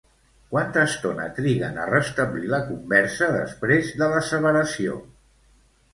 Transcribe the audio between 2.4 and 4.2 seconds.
la conversa, després de